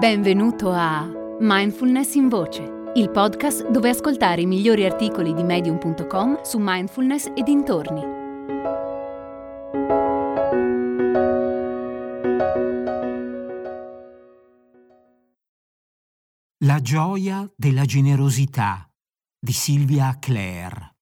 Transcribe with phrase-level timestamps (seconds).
[0.00, 1.06] Benvenuto a
[1.40, 2.62] Mindfulness in Voce,
[2.94, 8.00] il podcast dove ascoltare i migliori articoli di medium.com su mindfulness e dintorni.
[16.64, 18.90] La gioia della generosità
[19.38, 20.94] di Silvia Clare.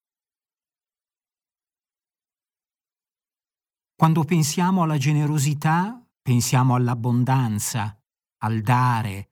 [3.95, 7.93] Quando pensiamo alla generosità, pensiamo all'abbondanza
[8.39, 9.31] al dare,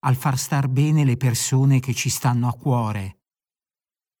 [0.00, 3.22] al far star bene le persone che ci stanno a cuore.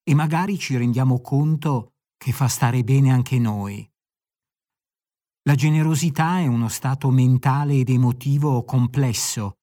[0.02, 3.88] E magari ci rendiamo conto che fa stare bene anche noi.
[5.44, 9.60] La generosità è uno stato mentale ed emotivo complesso,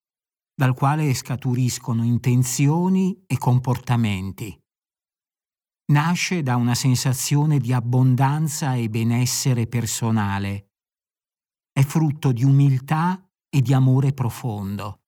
[0.55, 4.59] dal quale scaturiscono intenzioni e comportamenti.
[5.91, 10.71] Nasce da una sensazione di abbondanza e benessere personale.
[11.71, 15.01] È frutto di umiltà e di amore profondo.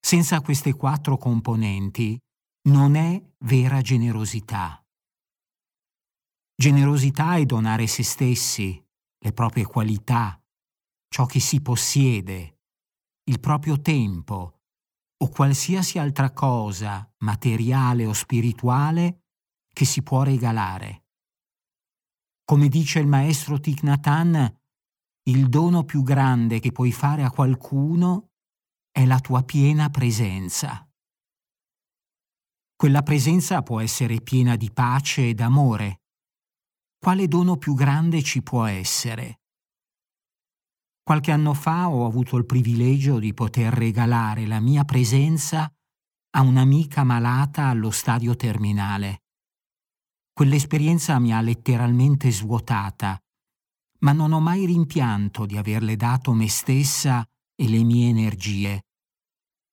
[0.00, 2.18] Senza queste quattro componenti
[2.68, 4.82] non è vera generosità.
[6.54, 8.84] Generosità è donare se stessi,
[9.20, 10.42] le proprie qualità,
[11.08, 12.58] ciò che si possiede,
[13.24, 14.60] il proprio tempo
[15.20, 19.24] o qualsiasi altra cosa, materiale o spirituale,
[19.72, 21.06] che si può regalare.
[22.44, 23.82] Come dice il maestro Thich
[25.28, 28.30] il dono più grande che puoi fare a qualcuno
[28.90, 30.88] è la tua piena presenza.
[32.74, 36.00] Quella presenza può essere piena di pace ed amore.
[36.98, 39.40] Quale dono più grande ci può essere?
[41.02, 45.70] Qualche anno fa ho avuto il privilegio di poter regalare la mia presenza
[46.30, 49.24] a un'amica malata allo stadio terminale.
[50.32, 53.20] Quell'esperienza mi ha letteralmente svuotata
[54.00, 58.82] ma non ho mai rimpianto di averle dato me stessa e le mie energie.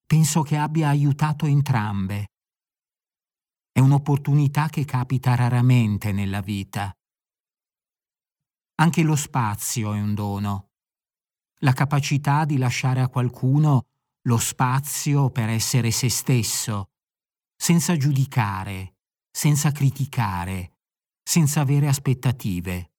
[0.06, 2.30] Penso che abbia aiutato entrambe.
[3.70, 6.96] È un'opportunità che capita raramente nella vita.
[8.76, 10.70] Anche lo spazio è un dono.
[11.60, 13.86] La capacità di lasciare a qualcuno
[14.22, 16.90] lo spazio per essere se stesso,
[17.56, 18.96] senza giudicare,
[19.30, 20.78] senza criticare,
[21.22, 22.95] senza avere aspettative.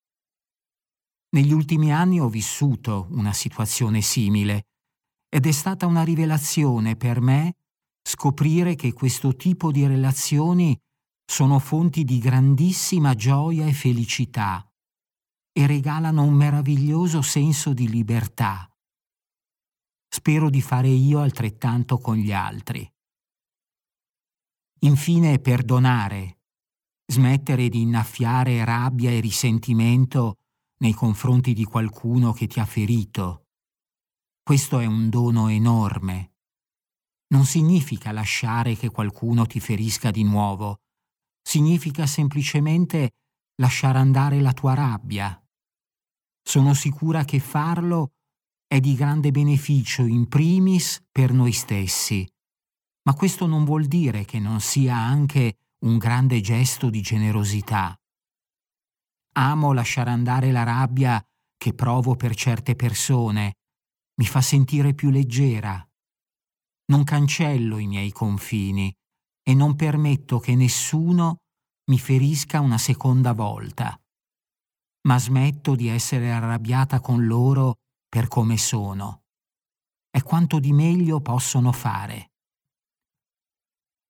[1.29, 4.67] Negli ultimi anni ho vissuto una situazione simile
[5.27, 7.55] ed è stata una rivelazione per me
[8.01, 10.77] scoprire che questo tipo di relazioni
[11.29, 14.65] sono fonti di grandissima gioia e felicità
[15.51, 18.69] e regalano un meraviglioso senso di libertà.
[20.07, 22.89] Spero di fare io altrettanto con gli altri.
[24.81, 26.39] Infine, perdonare,
[27.05, 30.35] smettere di innaffiare rabbia e risentimento
[30.79, 33.45] nei confronti di qualcuno che ti ha ferito.
[34.43, 36.33] Questo è un dono enorme.
[37.29, 40.81] Non significa lasciare che qualcuno ti ferisca di nuovo,
[41.41, 43.11] significa semplicemente
[43.61, 45.41] lasciare andare la tua rabbia.
[46.41, 48.11] Sono sicura che farlo
[48.67, 52.27] è di grande beneficio in primis per noi stessi,
[53.03, 57.97] ma questo non vuol dire che non sia anche un grande gesto di generosità.
[59.39, 61.23] Amo lasciare andare la rabbia
[61.55, 63.53] che provo per certe persone.
[64.15, 65.87] Mi fa sentire più leggera.
[66.85, 68.91] Non cancello i miei confini
[69.43, 71.37] e non permetto che nessuno
[71.91, 73.95] mi ferisca una seconda volta.
[75.07, 77.75] Ma smetto di essere arrabbiata con loro
[78.09, 79.21] per come sono.
[80.09, 82.31] È quanto di meglio possono fare.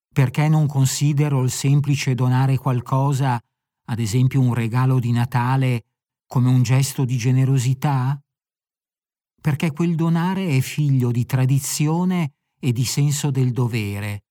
[0.08, 3.42] Perché non considero il semplice donare qualcosa
[3.90, 5.86] ad esempio un regalo di Natale,
[6.28, 8.20] come un gesto di generosità?
[9.42, 14.24] Perché quel donare è figlio di tradizione e di senso del dovere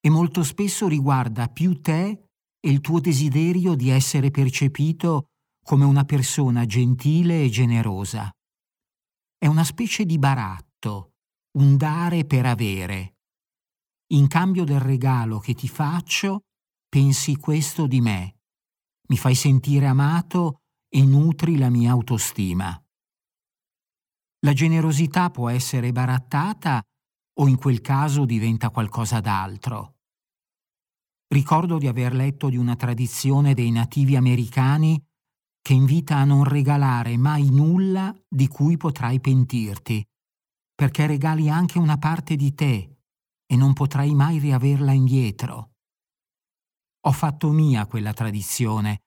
[0.00, 5.26] e molto spesso riguarda più te e il tuo desiderio di essere percepito
[5.62, 8.30] come una persona gentile e generosa.
[9.36, 11.12] È una specie di baratto,
[11.58, 13.16] un dare per avere.
[14.12, 16.44] In cambio del regalo che ti faccio,
[16.88, 18.39] pensi questo di me
[19.10, 22.80] mi fai sentire amato e nutri la mia autostima.
[24.42, 26.82] La generosità può essere barattata
[27.40, 29.96] o in quel caso diventa qualcosa d'altro.
[31.26, 35.02] Ricordo di aver letto di una tradizione dei nativi americani
[35.60, 40.04] che invita a non regalare mai nulla di cui potrai pentirti,
[40.74, 42.98] perché regali anche una parte di te
[43.46, 45.70] e non potrai mai riaverla indietro.
[47.02, 49.02] Ho fatto mia quella tradizione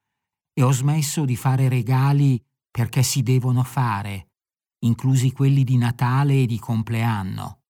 [0.54, 4.32] e ho smesso di fare regali perché si devono fare,
[4.80, 7.62] inclusi quelli di Natale e di compleanno.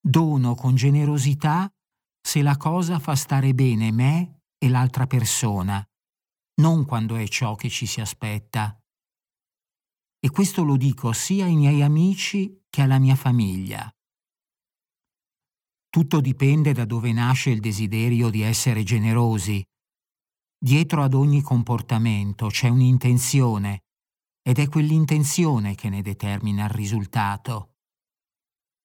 [0.00, 1.70] Dono con generosità
[2.22, 5.86] se la cosa fa stare bene me e l'altra persona,
[6.60, 8.78] non quando è ciò che ci si aspetta.
[10.18, 13.90] E questo lo dico sia ai miei amici che alla mia famiglia.
[15.90, 19.60] Tutto dipende da dove nasce il desiderio di essere generosi.
[20.56, 23.82] Dietro ad ogni comportamento c'è un'intenzione
[24.40, 27.74] ed è quell'intenzione che ne determina il risultato.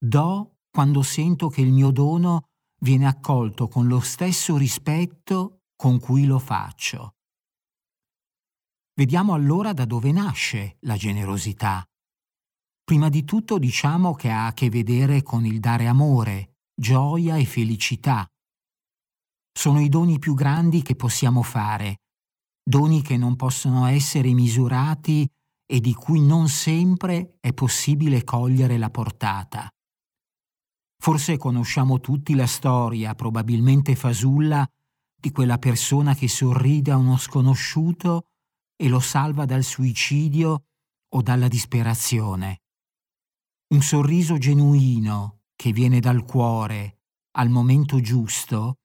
[0.03, 2.47] Do quando sento che il mio dono
[2.81, 7.17] viene accolto con lo stesso rispetto con cui lo faccio.
[8.95, 11.87] Vediamo allora da dove nasce la generosità.
[12.83, 17.45] Prima di tutto diciamo che ha a che vedere con il dare amore, gioia e
[17.45, 18.27] felicità.
[19.51, 22.01] Sono i doni più grandi che possiamo fare,
[22.61, 25.27] doni che non possono essere misurati
[25.65, 29.69] e di cui non sempre è possibile cogliere la portata.
[31.01, 34.67] Forse conosciamo tutti la storia, probabilmente fasulla,
[35.15, 38.27] di quella persona che sorride a uno sconosciuto
[38.75, 40.65] e lo salva dal suicidio
[41.13, 42.61] o dalla disperazione.
[43.69, 45.34] Un sorriso genuino
[45.65, 46.99] che viene dal cuore
[47.37, 48.75] al momento giusto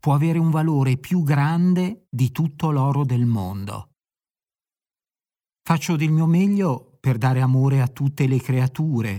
[0.00, 3.90] può avere un valore più grande di tutto l'oro del mondo.
[5.64, 9.18] Faccio del mio meglio per dare amore a tutte le creature,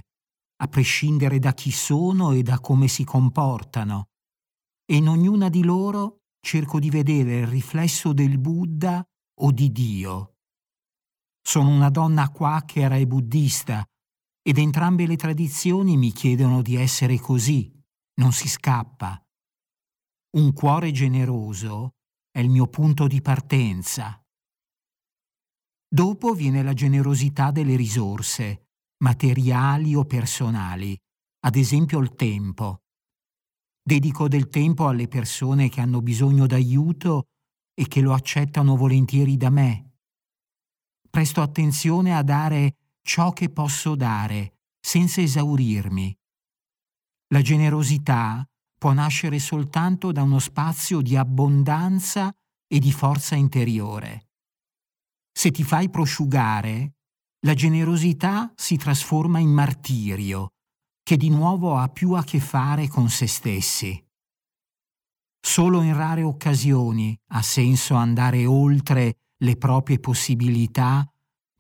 [0.62, 4.06] a prescindere da chi sono e da come si comportano,
[4.90, 9.06] e in ognuna di loro cerco di vedere il riflesso del Buddha
[9.42, 10.36] o di Dio.
[11.42, 13.86] Sono una donna quacchera e buddista,
[14.48, 17.70] ed entrambe le tradizioni mi chiedono di essere così,
[18.22, 19.22] non si scappa.
[20.38, 21.96] Un cuore generoso
[22.32, 24.24] è il mio punto di partenza.
[25.86, 28.70] Dopo viene la generosità delle risorse,
[29.04, 30.98] materiali o personali,
[31.42, 32.84] ad esempio il tempo.
[33.84, 37.32] Dedico del tempo alle persone che hanno bisogno d'aiuto
[37.74, 39.92] e che lo accettano volentieri da me.
[41.10, 42.76] Presto attenzione a dare
[43.08, 46.14] ciò che posso dare, senza esaurirmi.
[47.30, 48.46] La generosità
[48.78, 52.36] può nascere soltanto da uno spazio di abbondanza
[52.68, 54.32] e di forza interiore.
[55.32, 56.96] Se ti fai prosciugare,
[57.46, 60.56] la generosità si trasforma in martirio,
[61.02, 64.06] che di nuovo ha più a che fare con se stessi.
[65.40, 71.10] Solo in rare occasioni ha senso andare oltre le proprie possibilità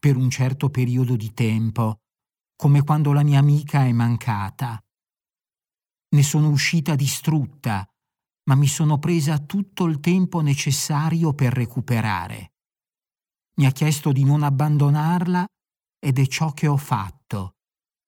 [0.07, 1.99] per un certo periodo di tempo,
[2.55, 4.81] come quando la mia amica è mancata.
[6.15, 7.85] Ne sono uscita distrutta,
[8.45, 12.53] ma mi sono presa tutto il tempo necessario per recuperare.
[13.55, 15.45] Mi ha chiesto di non abbandonarla
[15.99, 17.57] ed è ciò che ho fatto,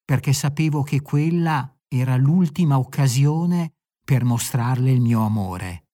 [0.06, 3.74] perché sapevo che quella era l'ultima occasione
[4.06, 5.90] per mostrarle il mio amore.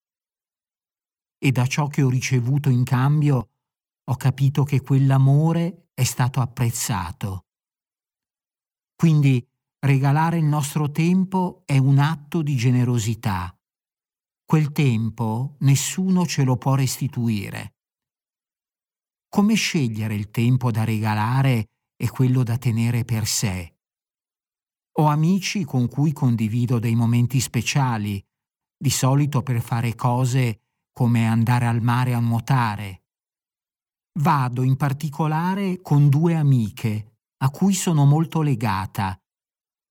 [1.40, 3.50] E da ciò che ho ricevuto in cambio
[4.08, 7.48] ho capito che quell'amore è stato apprezzato.
[8.96, 9.44] Quindi
[9.80, 13.58] regalare il nostro tempo è un atto di generosità.
[14.46, 17.76] Quel tempo nessuno ce lo può restituire
[19.36, 23.80] come scegliere il tempo da regalare e quello da tenere per sé?
[24.94, 28.26] Ho amici con cui condivido dei momenti speciali,
[28.78, 30.62] di solito per fare cose
[30.94, 33.05] come andare al mare a nuotare.
[34.20, 39.18] Vado in particolare con due amiche a cui sono molto legata,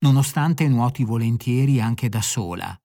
[0.00, 2.76] nonostante nuoti volentieri anche da sola.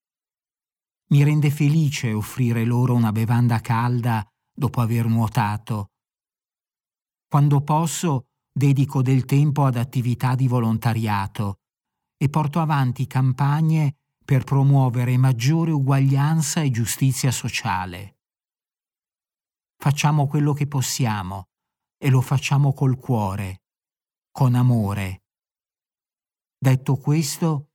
[1.11, 5.91] Mi rende felice offrire loro una bevanda calda dopo aver nuotato
[7.29, 11.59] quando posso, dedico del tempo ad attività di volontariato
[12.17, 18.18] e porto avanti campagne per promuovere maggiore uguaglianza e giustizia sociale.
[19.81, 21.51] Facciamo quello che possiamo
[21.97, 23.61] e lo facciamo col cuore,
[24.29, 25.23] con amore.
[26.57, 27.69] Detto questo,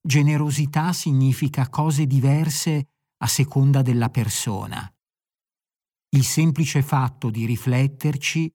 [0.00, 4.90] generosità significa cose diverse a seconda della persona.
[6.16, 8.50] Il semplice fatto di rifletterci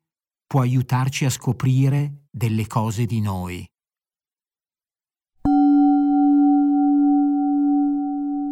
[0.48, 3.72] può aiutarci a scoprire delle cose di noi.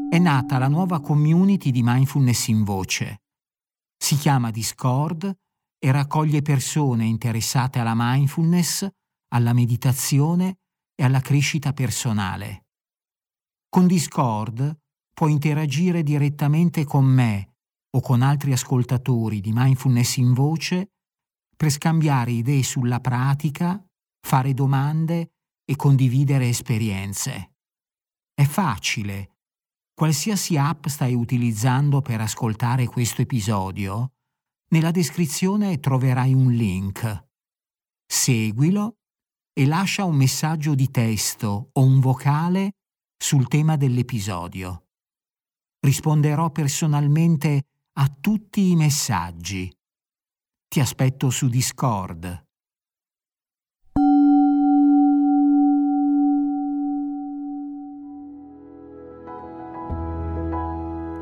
[0.10, 3.22] È nata la nuova community di mindfulness in voce.
[3.98, 5.36] Si chiama Discord
[5.80, 8.88] e raccoglie persone interessate alla mindfulness,
[9.34, 10.60] alla meditazione
[10.96, 12.66] e alla crescita personale.
[13.70, 14.80] Con Discord
[15.13, 17.56] puoi interagire direttamente con me
[17.96, 20.92] o con altri ascoltatori di mindfulness in voce
[21.56, 23.84] per scambiare idee sulla pratica,
[24.25, 25.32] fare domande
[25.66, 27.56] e condividere esperienze.
[28.34, 29.37] È facile.
[29.98, 34.12] Qualsiasi app stai utilizzando per ascoltare questo episodio,
[34.70, 37.30] nella descrizione troverai un link.
[38.06, 38.98] Seguilo
[39.54, 42.74] e lascia un messaggio di testo o un vocale
[43.18, 44.89] sul tema dell'episodio.
[45.80, 47.63] Risponderò personalmente
[47.94, 49.75] a tutti i messaggi.
[50.68, 52.47] Ti aspetto su Discord.